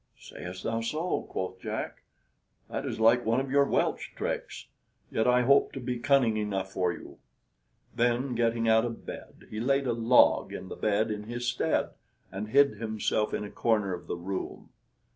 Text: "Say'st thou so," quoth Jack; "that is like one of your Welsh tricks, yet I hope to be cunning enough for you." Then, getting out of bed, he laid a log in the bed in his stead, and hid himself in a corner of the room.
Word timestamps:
"Say'st 0.17 0.63
thou 0.63 0.81
so," 0.81 1.27
quoth 1.29 1.59
Jack; 1.61 2.01
"that 2.71 2.87
is 2.87 2.99
like 2.99 3.23
one 3.23 3.39
of 3.39 3.51
your 3.51 3.65
Welsh 3.65 4.09
tricks, 4.15 4.65
yet 5.11 5.27
I 5.27 5.43
hope 5.43 5.71
to 5.73 5.79
be 5.79 5.99
cunning 5.99 6.37
enough 6.37 6.71
for 6.71 6.91
you." 6.91 7.19
Then, 7.95 8.33
getting 8.33 8.67
out 8.67 8.83
of 8.83 9.05
bed, 9.05 9.45
he 9.51 9.59
laid 9.59 9.85
a 9.85 9.93
log 9.93 10.53
in 10.53 10.69
the 10.69 10.75
bed 10.75 11.11
in 11.11 11.25
his 11.25 11.47
stead, 11.47 11.91
and 12.31 12.47
hid 12.49 12.79
himself 12.79 13.31
in 13.31 13.43
a 13.43 13.51
corner 13.51 13.93
of 13.93 14.07
the 14.07 14.17
room. 14.17 14.69